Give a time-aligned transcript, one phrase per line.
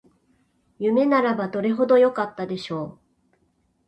[0.79, 2.99] 夢ならばどれほどよかったでしょう